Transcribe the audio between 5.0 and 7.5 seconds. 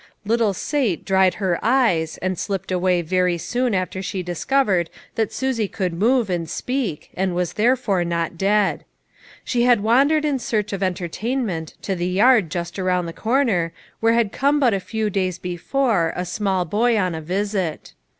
that Susie could move, and speak, and